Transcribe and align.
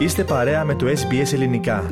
Είστε 0.00 0.24
παρέα 0.24 0.64
με 0.64 0.74
το 0.74 0.86
SBS 0.86 1.32
Ελληνικά. 1.32 1.90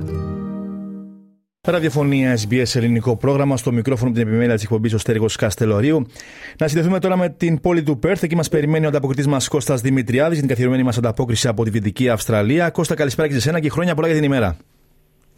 Ραδιοφωνία 1.61 2.39
SBS 2.49 2.77
Ελληνικό 2.77 3.17
πρόγραμμα 3.17 3.57
στο 3.57 3.73
μικρόφωνο 3.73 4.13
την 4.13 4.23
επιμέλεια 4.23 4.55
της 4.55 4.63
εκπομπής 4.63 4.93
ο 4.93 4.99
Στέργο 4.99 5.27
Καστελωρίου. 5.39 6.07
Να 6.59 6.69
συνδεθούμε 6.69 6.99
τώρα 6.99 7.17
με 7.17 7.29
την 7.29 7.61
πόλη 7.61 7.83
του 7.83 7.99
Πέρθ. 7.99 8.23
Εκεί 8.23 8.37
μας 8.37 8.49
περιμένει 8.49 8.85
ο 8.85 8.89
ανταποκριτής 8.89 9.27
μας 9.27 9.49
Κώστας 9.49 9.81
Δημητριάδης, 9.81 10.39
την 10.39 10.49
καθιερωμένη 10.49 10.83
μας 10.83 10.99
ανταπόκριση 10.99 11.49
από 11.49 11.65
τη 11.65 11.71
Δυτική 11.71 12.09
Αυστραλία. 12.09 12.71
Κώστα, 12.71 12.95
καλησπέρα 12.95 13.29
και 13.29 13.33
σε 13.33 13.39
εσένα 13.39 13.61
και 13.61 13.71
χρόνια 13.71 13.95
πολλά 13.95 14.07
για 14.07 14.17
την 14.17 14.25
ημέρα. 14.25 14.57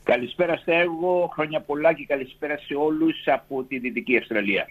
Καλησπέρα 0.03 0.57
Στέργο, 0.57 1.31
χρόνια 1.33 1.61
πολλά 1.61 1.93
και 1.93 2.05
καλησπέρα 2.09 2.59
σε 2.59 2.75
όλους 2.75 3.17
από 3.27 3.63
τη 3.63 3.79
Δυτική 3.79 4.17
Αυστραλία. 4.17 4.67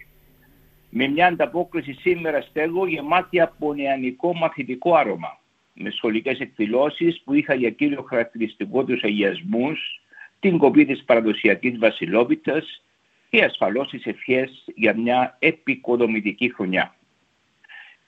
Με 0.90 1.08
μια 1.08 1.26
ανταπόκριση 1.26 1.92
σήμερα 1.92 2.40
Στέργο 2.40 2.86
γεμάτη 2.86 3.40
από 3.40 3.74
νεανικό 3.74 4.34
μαθητικό 4.34 4.94
άρωμα 4.94 5.39
με 5.82 5.90
σχολικές 5.90 6.38
εκδηλώσεις 6.38 7.20
που 7.24 7.34
είχα 7.34 7.54
για 7.54 7.70
κύριο 7.70 8.02
χαρακτηριστικό 8.02 8.84
τους 8.84 9.02
αγιασμούς, 9.02 10.00
την 10.40 10.58
κοπή 10.58 10.84
της 10.84 11.04
παραδοσιακής 11.04 11.78
βασιλόπιτας 11.78 12.82
και 13.30 13.44
ασφαλώς 13.44 13.88
τις 13.88 14.04
ευχές 14.04 14.64
για 14.74 14.96
μια 14.96 15.36
επικοδομητική 15.38 16.52
χρονιά. 16.54 16.94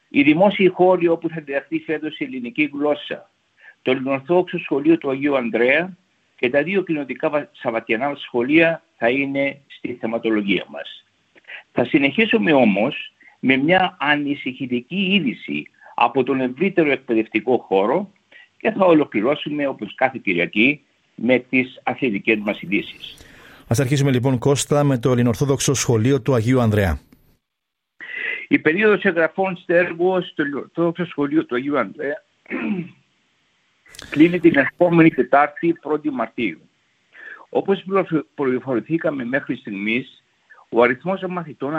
Η 0.09 0.23
δημόσια 0.23 0.71
χώρη 0.71 1.09
όπου 1.09 1.29
θα 1.29 1.41
διδαχθεί 1.41 1.79
φέτος 1.79 2.19
η 2.19 2.25
ελληνική 2.25 2.71
γλώσσα, 2.73 3.31
το 3.83 3.91
Ελληνορθόδοξο 3.91 4.59
Σχολείο 4.59 4.99
του 4.99 5.11
Αγίου 5.11 5.37
Ανδρέα 5.37 5.97
και 6.37 6.51
τα 6.51 6.63
δύο 6.63 6.83
κοινωτικά 6.83 7.51
Σαββατιανά 7.53 8.15
σχολεία 8.15 8.83
θα 8.97 9.09
είναι 9.09 9.61
στη 9.67 9.97
θεματολογία 10.01 10.65
μας. 10.69 11.05
Θα 11.73 11.85
συνεχίσουμε 11.85 12.53
όμως 12.53 13.13
με 13.39 13.57
μια 13.57 13.97
ανησυχητική 14.01 15.15
είδηση 15.15 15.71
από 15.95 16.23
τον 16.23 16.41
ευρύτερο 16.41 16.91
εκπαιδευτικό 16.91 17.59
χώρο 17.59 18.13
και 18.59 18.71
θα 18.71 18.85
ολοκληρώσουμε 18.85 19.67
όπως 19.67 19.95
κάθε 19.95 20.21
Κυριακή 20.23 20.85
με 21.15 21.39
τις 21.39 21.81
αθλητικές 21.83 22.39
μας 22.39 22.61
ειδήσεις. 22.61 23.17
Ας 23.69 23.81
αρχίσουμε 23.81 24.11
λοιπόν 24.11 24.39
Κώστα 24.39 24.85
με 24.85 24.99
το 24.99 25.11
Ελληνορθόδοξο 25.13 25.75
Σχολείο 25.75 26.21
του 26.23 26.35
Αγίου 26.35 26.61
Ανδρέα. 26.61 26.99
Η 28.49 28.59
περίοδος 28.59 29.03
εγγραφών 29.03 29.57
στο 29.57 29.75
έργο 29.75 30.23
στο 30.23 30.43
Ελληνορθόδοξο 30.43 31.05
Σχολείο 31.07 31.45
του 31.45 31.55
Αγίου 31.55 31.79
Ανδρέα 31.79 32.25
κλείνει 34.11 34.41
την 34.41 34.57
επόμενη 34.57 35.11
Τετάρτη 35.11 35.75
1η 35.83 36.11
Μαρτίου. 36.13 36.61
Όπως 37.49 37.85
πληροφορηθήκαμε 38.35 39.25
μέχρι 39.25 39.57
στιγμής, 39.57 40.25
ο 40.69 40.83
αριθμός 40.83 41.21
των 41.21 41.33
μαθητών 41.33 41.75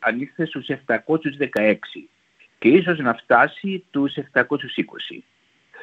ανήλθε 0.00 0.46
στους 0.46 0.66
716 0.66 1.74
και 2.60 2.68
ίσως 2.68 2.98
να 2.98 3.14
φτάσει 3.14 3.84
τους 3.90 4.14
720. 4.32 5.22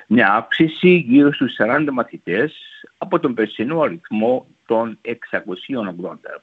Μια 0.07 0.33
αύξηση 0.33 0.89
γύρω 0.89 1.33
στους 1.33 1.55
40 1.57 1.87
μαθητές 1.91 2.53
από 2.97 3.19
τον 3.19 3.33
περσινό 3.33 3.81
αριθμό 3.81 4.47
των 4.65 4.99
680. 5.01 6.41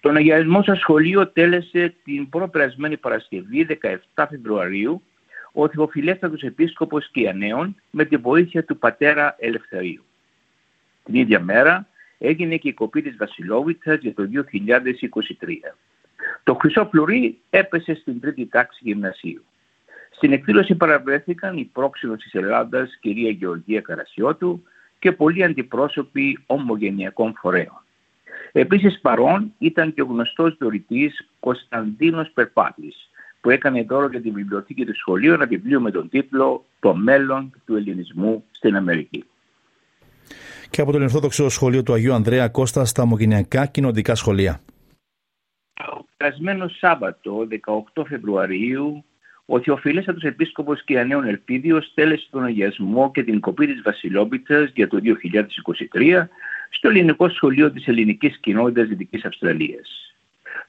Τον 0.00 0.16
αγιασμό 0.16 0.62
στο 0.62 0.74
σχολείο 0.74 1.28
τέλεσε 1.28 1.94
την 2.04 2.28
προπερασμένη 2.28 2.96
Παρασκευή 2.96 3.66
17 4.14 4.26
Φεβρουαρίου 4.28 5.02
ο 5.52 5.68
Θεοφιλέστατος 5.68 6.42
Επίσκοπος 6.42 7.10
Κιανέων 7.10 7.76
με 7.90 8.04
τη 8.04 8.16
βοήθεια 8.16 8.64
του 8.64 8.78
πατέρα 8.78 9.36
Ελευθερίου. 9.38 10.04
Την 11.04 11.14
ίδια 11.14 11.40
μέρα 11.40 11.88
έγινε 12.18 12.56
και 12.56 12.68
η 12.68 12.72
κοπή 12.72 13.02
της 13.02 13.16
Βασιλόβιτσας 13.16 13.98
για 14.00 14.14
το 14.14 14.28
2023. 14.32 15.76
Το 16.46 16.54
χρυσό 16.54 16.88
φλουρί 16.90 17.38
έπεσε 17.50 17.94
στην 17.94 18.20
τρίτη 18.20 18.46
τάξη 18.46 18.80
γυμνασίου. 18.82 19.44
Στην 20.10 20.32
εκδήλωση 20.32 20.74
παραβρέθηκαν 20.74 21.56
η 21.56 21.70
πρόξενος 21.72 22.22
της 22.22 22.34
Ελλάδας 22.34 22.98
κυρία 23.00 23.30
Γεωργία 23.30 23.80
Καρασιώτου 23.80 24.62
και 24.98 25.12
πολλοί 25.12 25.44
αντιπρόσωποι 25.44 26.38
ομογενειακών 26.46 27.34
φορέων. 27.40 27.82
Επίσης 28.52 29.00
παρόν 29.00 29.52
ήταν 29.58 29.94
και 29.94 30.02
ο 30.02 30.04
γνωστός 30.04 30.56
δωρητής 30.60 31.28
Κωνσταντίνος 31.40 32.30
Περπάτης 32.34 33.10
που 33.40 33.50
έκανε 33.50 33.82
δώρο 33.82 34.08
για 34.08 34.20
τη 34.20 34.30
βιβλιοθήκη 34.30 34.84
του 34.84 34.96
σχολείου 34.96 35.32
ένα 35.32 35.46
βιβλίο 35.46 35.80
με 35.80 35.90
τον 35.90 36.08
τίτλο 36.08 36.64
«Το 36.80 36.94
μέλλον 36.94 37.52
του 37.66 37.76
ελληνισμού 37.76 38.44
στην 38.50 38.76
Αμερική». 38.76 39.24
Και 40.70 40.80
από 40.80 40.90
το 40.90 40.96
Ελληνοδόξο 40.96 41.48
Σχολείο 41.48 41.82
του 41.82 41.92
Αγίου 41.92 42.12
Ανδρέα 42.12 42.48
Κώστα 42.48 42.84
στα 42.84 43.02
ομογενειακά 43.02 43.66
κοινωνικά 43.66 44.14
σχολεία 44.14 44.60
περασμένο 46.16 46.68
Σάββατο, 46.68 47.46
18 47.94 48.04
Φεβρουαρίου, 48.06 49.04
ο 49.46 49.60
Θεοφιλέστατος 49.60 50.22
Επίσκοπος 50.22 50.84
και 50.84 50.98
Ανέων 50.98 51.24
Ελπίδιος 51.26 51.92
τέλεσε 51.94 52.26
τον 52.30 52.44
αγιασμό 52.44 53.10
και 53.10 53.22
την 53.22 53.40
κοπή 53.40 53.66
της 53.66 53.82
Βασιλόπιτας 53.82 54.70
για 54.74 54.88
το 54.88 55.00
2023 55.00 56.28
στο 56.70 56.88
Ελληνικό 56.88 57.28
Σχολείο 57.28 57.72
της 57.72 57.86
Ελληνικής 57.86 58.38
Κοινότητας 58.38 58.88
Δυτικής 58.88 59.24
Αυστραλίας. 59.24 60.14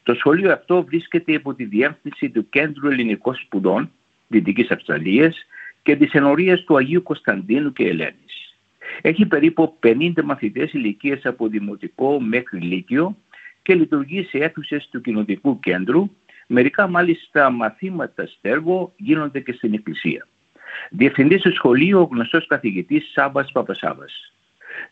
Το 0.03 0.13
σχολείο 0.13 0.51
αυτό 0.51 0.83
βρίσκεται 0.83 1.31
υπό 1.31 1.53
τη 1.53 1.63
διεύθυνση 1.63 2.29
του 2.29 2.49
Κέντρου 2.49 2.89
Ελληνικών 2.89 3.35
Σπουδών 3.35 3.91
Δυτικής 4.27 4.71
Αυστραλίας 4.71 5.37
και 5.83 5.95
της 5.95 6.11
ενορίας 6.11 6.63
του 6.63 6.77
Αγίου 6.77 7.03
Κωνσταντίνου 7.03 7.73
και 7.73 7.87
Ελένης. 7.87 8.55
Έχει 9.01 9.25
περίπου 9.25 9.77
50 9.79 10.23
μαθητές 10.23 10.73
ηλικίας 10.73 11.25
από 11.25 11.47
δημοτικό 11.47 12.19
μέχρι 12.19 12.59
λύκειο 12.59 13.17
και 13.67 13.75
λειτουργεί 13.75 14.23
σε 14.23 14.37
αίθουσες 14.37 14.87
του 14.91 15.01
κοινωνικού 15.01 15.59
κέντρου. 15.59 16.09
Μερικά 16.47 16.87
μάλιστα 16.87 17.49
μαθήματα 17.49 18.25
στέργο 18.25 18.93
γίνονται 18.97 19.39
και 19.39 19.53
στην 19.53 19.73
εκκλησία. 19.73 20.27
Διευθυντής 20.89 21.41
του 21.41 21.53
σχολείου 21.53 21.99
ο 21.99 22.03
γνωστός 22.03 22.47
καθηγητής 22.47 23.11
Σάββας 23.11 23.51
Παπασάβας. 23.51 24.33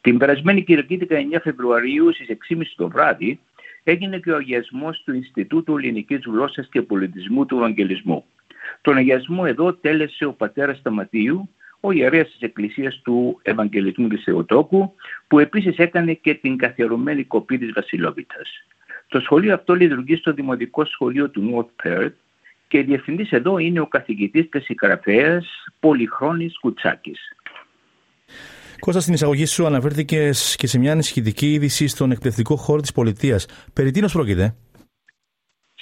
Την 0.02 0.18
περασμένη 0.18 0.64
Κυριακή 0.64 0.98
19 1.10 1.40
Φεβρουαρίου 1.42 2.14
στις 2.14 2.28
6.30 2.50 2.62
το 2.76 2.90
βράδυ 2.90 3.40
έγινε 3.84 4.20
και 4.20 4.32
ο 4.32 4.36
αγιασμός 4.36 5.02
του 5.06 5.14
Ινστιτούτου 5.14 5.78
Ελληνικής 5.78 6.20
Γλώσσας 6.26 6.68
και 6.72 6.82
Πολιτισμού 6.82 7.46
του 7.46 7.58
Ευαγγελισμού. 7.58 8.26
Τον 8.82 8.98
αγιασμό 8.98 9.44
εδώ 9.46 9.74
τέλεσε 9.74 10.26
ο 10.26 10.34
πατέρας 10.34 10.78
Σταματίου, 10.78 11.50
ο 11.86 11.92
ιερέας 11.92 12.32
της 12.32 12.40
Εκκλησίας 12.40 13.02
του 13.04 13.40
Ευαγγελισμού 13.42 14.08
της 14.08 14.24
Θεοτόκου, 14.24 14.94
που 15.28 15.40
επίσης 15.40 15.78
έκανε 15.78 16.14
και 16.14 16.34
την 16.34 16.58
καθιερωμένη 16.58 17.24
κοπή 17.24 17.58
της 17.58 17.72
Βασιλόβητας. 17.76 18.50
Το 19.08 19.20
σχολείο 19.20 19.54
αυτό 19.54 19.74
λειτουργεί 19.76 20.16
στο 20.16 20.34
Δημοτικό 20.34 20.86
Σχολείο 20.86 21.30
του 21.30 21.52
North 21.52 21.88
Perth 21.88 22.14
και 22.68 22.82
διευθυντής 22.82 23.32
εδώ 23.32 23.58
είναι 23.58 23.80
ο 23.80 23.88
καθηγητής 23.88 24.48
και 24.52 24.60
συγγραφέας 24.60 25.46
Πολυχρόνης 25.80 26.60
Κουτσάκης. 26.60 27.20
Κώστα, 28.80 29.00
στην 29.00 29.14
εισαγωγή 29.14 29.46
σου 29.46 29.66
αναφέρθηκες 29.66 30.56
και 30.56 30.68
σε 30.68 30.80
μια 30.80 30.92
ανησυχητική 30.92 31.54
είδηση 31.54 31.88
στον 31.88 32.12
εκπαιδευτικό 32.12 32.56
χώρο 32.56 32.82
της 32.82 32.92
πολιτείας. 32.92 33.48
Περί 33.74 33.92
τίνος 33.92 34.14
πρόκειται; 34.14 34.56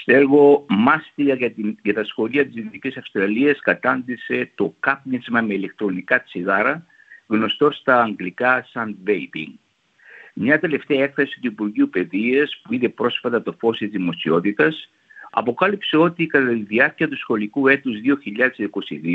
Έργο 0.05 0.65
μάστιγα 0.69 1.33
για, 1.33 1.51
την, 1.51 1.77
για 1.83 1.93
τα 1.93 2.03
σχολεία 2.03 2.45
της 2.45 2.53
Δυτικής 2.53 2.97
Αυστραλίας 2.97 3.59
κατάντησε 3.59 4.51
το 4.55 4.75
κάπνισμα 4.79 5.41
με 5.41 5.53
ηλεκτρονικά 5.53 6.23
τσιγάρα, 6.23 6.85
γνωστό 7.27 7.71
στα 7.71 8.01
αγγλικά 8.01 8.67
σαν 8.71 8.97
vaping. 9.07 9.53
Μια 10.33 10.59
τελευταία 10.59 11.03
έκθεση 11.03 11.39
του 11.39 11.47
Υπουργείου 11.47 11.89
Παιδείας 11.89 12.61
που 12.63 12.73
είδε 12.73 12.89
πρόσφατα 12.89 13.41
το 13.41 13.55
φως 13.59 13.77
της 13.77 13.89
δημοσιότητας 13.89 14.89
αποκάλυψε 15.31 15.97
ότι 15.97 16.27
κατά 16.27 16.47
τη 16.47 16.63
διάρκεια 16.63 17.07
του 17.07 17.17
σχολικού 17.17 17.67
έτους 17.67 17.95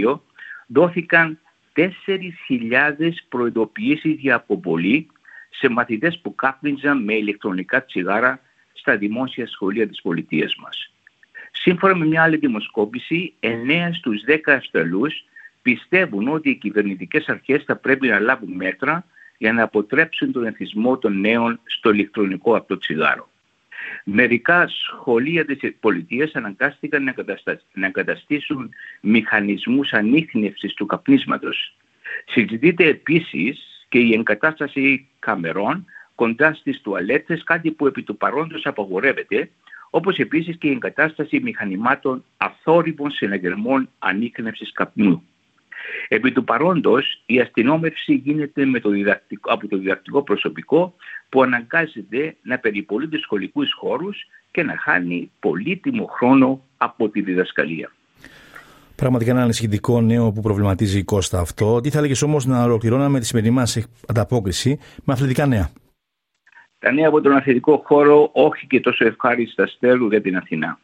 2022 0.04 0.20
δόθηκαν 0.66 1.38
4.000 1.76 3.10
προειδοποιήσεις 3.28 4.14
για 4.18 4.34
αποβολή 4.34 5.06
σε 5.50 5.68
μαθητές 5.68 6.18
που 6.22 6.34
κάπνιζαν 6.34 7.04
με 7.04 7.14
ηλεκτρονικά 7.14 7.84
τσιγάρα 7.84 8.40
στα 8.78 8.96
δημόσια 8.96 9.46
σχολεία 9.46 9.88
της 9.88 10.00
πολιτείας 10.02 10.56
μας. 10.62 10.92
Σύμφωνα 11.52 11.96
με 11.96 12.06
μια 12.06 12.22
άλλη 12.22 12.36
δημοσκόπηση, 12.36 13.32
9 13.40 13.92
στους 13.92 14.22
10 14.24 14.52
Αυστραλούς 14.52 15.24
πιστεύουν 15.62 16.28
ότι 16.28 16.50
οι 16.50 16.54
κυβερνητικές 16.54 17.26
αρχές 17.26 17.62
θα 17.64 17.76
πρέπει 17.76 18.08
να 18.08 18.18
λάβουν 18.18 18.52
μέτρα 18.52 19.04
για 19.38 19.52
να 19.52 19.62
αποτρέψουν 19.62 20.32
τον 20.32 20.46
εθισμό 20.46 20.98
των 20.98 21.20
νέων 21.20 21.60
στο 21.64 21.90
ηλεκτρονικό 21.90 22.56
από 22.56 22.68
το 22.68 22.78
τσιγάρο. 22.78 23.28
Μερικά 24.04 24.68
σχολεία 24.68 25.44
της 25.44 25.58
πολιτείας 25.80 26.34
αναγκάστηκαν 26.34 27.14
να 27.72 27.86
εγκαταστήσουν 27.86 28.70
μηχανισμούς 29.00 29.92
ανείχνευσης 29.92 30.74
του 30.74 30.86
καπνίσματος. 30.86 31.76
Συζητείται 32.26 32.84
επίσης 32.84 33.86
και 33.88 33.98
η 33.98 34.12
εγκατάσταση 34.12 35.08
καμερών 35.18 35.84
κοντά 36.20 36.54
στις 36.54 36.80
τουαλέτες, 36.80 37.42
κάτι 37.44 37.70
που 37.70 37.86
επί 37.86 38.02
του 38.02 38.16
παρόντος 38.16 38.66
απαγορεύεται, 38.66 39.50
όπως 39.90 40.16
επίσης 40.18 40.56
και 40.58 40.68
η 40.68 40.70
εγκατάσταση 40.70 41.40
μηχανημάτων 41.40 42.24
αθόρυβων 42.36 43.10
συναγερμών 43.10 43.88
ανίκνευσης 43.98 44.72
καπνού. 44.72 45.22
Επί 46.08 46.32
του 46.32 46.44
παρόντος 46.44 47.22
η 47.26 47.40
αστυνόμευση 47.40 48.14
γίνεται 48.14 48.64
με 48.64 48.80
το 48.80 48.90
διδακτικό, 48.90 49.52
από 49.52 49.68
το 49.68 49.76
διδακτικό 49.78 50.22
προσωπικό 50.22 50.94
που 51.28 51.42
αναγκάζεται 51.42 52.36
να 52.42 52.58
περιπολεί 52.58 53.08
τους 53.08 53.20
σχολικούς 53.20 53.72
χώρους 53.72 54.16
και 54.50 54.62
να 54.62 54.76
χάνει 54.78 55.30
πολύτιμο 55.40 56.04
χρόνο 56.04 56.60
από 56.76 57.08
τη 57.08 57.20
διδασκαλία. 57.20 57.92
Πραγματικά 58.94 59.30
ένα 59.30 59.42
ανησυχητικό 59.42 60.00
νέο 60.00 60.32
που 60.32 60.40
προβληματίζει 60.40 60.98
η 60.98 61.04
Κώστα 61.04 61.40
αυτό. 61.40 61.80
Τι 61.80 61.90
θα 61.90 61.98
έλεγες 61.98 62.22
όμως 62.22 62.46
να 62.46 62.62
ολοκληρώναμε 62.62 63.20
τη 63.20 63.26
σημερινή 63.26 63.54
μας 63.54 63.86
ανταπόκριση 64.06 64.78
με 65.04 65.12
αθλητικά 65.12 65.46
νέα; 65.46 65.70
Τα 66.78 66.92
νέα 66.92 67.08
από 67.08 67.20
τον 67.20 67.32
αθλητικό 67.32 67.82
χώρο 67.86 68.30
όχι 68.32 68.66
και 68.66 68.80
τόσο 68.80 69.06
ευχάριστα 69.06 69.66
στέλνουν 69.66 70.08
για 70.08 70.20
την 70.20 70.36
Αθηνά. 70.36 70.78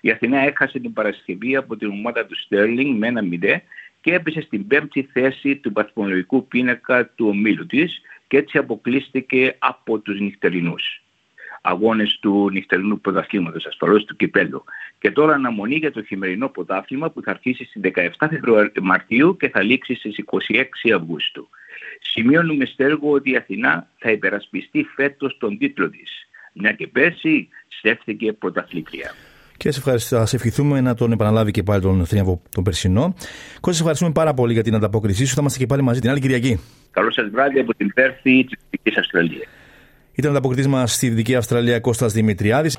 Η 0.00 0.10
Αθηνά 0.10 0.38
έχασε 0.38 0.78
την 0.78 0.92
Παρασκευή 0.92 1.56
από 1.56 1.76
την 1.76 1.88
ομάδα 1.88 2.26
του 2.26 2.36
Στέρλινγκ 2.36 2.98
με 2.98 3.06
ένα 3.06 3.22
0 3.42 3.56
και 4.00 4.14
έπεσε 4.14 4.40
στην 4.40 4.66
πέμπτη 4.66 5.08
θέση 5.12 5.56
του 5.56 5.72
βαθμολογικού 5.72 6.46
πίνακα 6.46 7.06
του 7.06 7.26
ομίλου 7.28 7.66
της 7.66 8.00
και 8.26 8.36
έτσι 8.36 8.58
αποκλείστηκε 8.58 9.56
από 9.58 9.98
τους 9.98 10.20
νυχτερινούς 10.20 11.02
αγώνες 11.60 12.18
του 12.20 12.50
νυχτερινού 12.52 13.00
πρωταθλήματος 13.00 13.66
ασφαλώς 13.66 14.04
του 14.04 14.16
Κυπέλου. 14.16 14.64
Και 14.98 15.10
τώρα 15.10 15.34
αναμονή 15.34 15.74
για 15.74 15.92
το 15.92 16.02
χειμερινό 16.02 16.48
πρωτάθλημα 16.48 17.10
που 17.10 17.22
θα 17.22 17.30
αρχίσει 17.30 17.64
στις 17.64 17.80
17 18.18 18.80
Μαρτίου 18.82 19.36
και 19.36 19.48
θα 19.48 19.62
λήξει 19.62 19.94
στις 19.94 20.16
26 20.86 20.90
Αυγούστου. 20.94 21.48
Σημειώνουμε 22.00 22.64
στέργο 22.64 23.10
ότι 23.10 23.30
η 23.30 23.36
Αθηνά 23.36 23.88
θα 23.98 24.10
υπερασπιστεί 24.10 24.86
φέτος 24.94 25.36
τον 25.38 25.58
τίτλο 25.58 25.90
της, 25.90 26.10
μια 26.52 26.72
και 26.72 26.86
πέρσι 26.86 27.48
στέφθηκε 27.68 28.32
πρωταθλήτρια. 28.32 29.14
Και 29.56 29.70
σε 29.70 29.78
ευχαριστώ. 29.78 30.26
σε 30.26 30.36
ευχηθούμε 30.36 30.80
να 30.80 30.94
τον 30.94 31.12
επαναλάβει 31.12 31.50
και 31.50 31.62
πάλι 31.62 31.82
τον 31.82 32.06
θρίαμβο 32.06 32.42
τον 32.54 32.64
περσινό. 32.64 33.14
Κώστα, 33.54 33.72
σε 33.72 33.78
ευχαριστούμε 33.78 34.12
πάρα 34.12 34.34
πολύ 34.34 34.52
για 34.52 34.62
την 34.62 34.74
ανταπόκρισή 34.74 35.24
σου. 35.24 35.34
Θα 35.34 35.40
είμαστε 35.40 35.58
και 35.58 35.66
πάλι 35.66 35.82
μαζί 35.82 36.00
την 36.00 36.10
άλλη 36.10 36.20
Κυριακή. 36.20 36.60
Καλό 36.90 37.12
σας 37.12 37.28
βράδυ 37.28 37.58
από 37.58 37.74
την 37.74 37.92
Πέρθη 37.94 38.44
της 38.44 38.58
Δυτικής 38.70 38.98
Αυστραλίας. 38.98 39.48
Ήταν 40.12 40.30
ανταποκριτής 40.30 40.66
μας 40.66 40.94
στη 40.94 41.08
Δυτική 41.08 41.34
Αυστραλία 41.34 41.80
Κώστας 41.80 42.12
Δημητριάδης. 42.12 42.78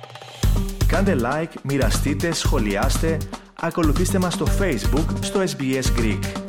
Κάντε 0.87 1.15
like, 1.19 1.53
μοιραστείτε, 1.63 2.33
σχολιάστε, 2.33 3.17
ακολουθήστε 3.61 4.19
μας 4.19 4.33
στο 4.33 4.45
Facebook, 4.59 5.05
στο 5.21 5.39
SBS 5.39 5.99
Greek. 5.99 6.40